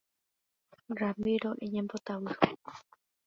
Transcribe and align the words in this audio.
Ramíro 0.99 1.51
eñembojápy 1.65 2.33